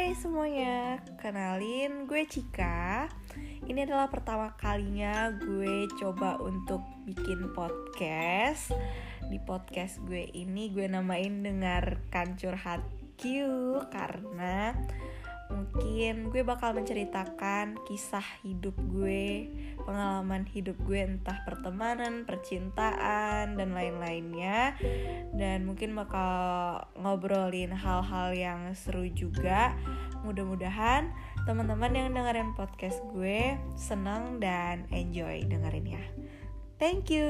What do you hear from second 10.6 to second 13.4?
gue namain Dengarkan Curhat Q